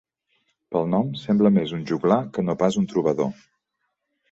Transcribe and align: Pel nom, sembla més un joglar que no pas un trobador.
Pel 0.75 0.89
nom, 0.93 1.11
sembla 1.25 1.51
més 1.59 1.75
un 1.79 1.85
joglar 1.93 2.19
que 2.39 2.47
no 2.49 2.59
pas 2.65 2.81
un 2.85 2.91
trobador. 2.95 3.33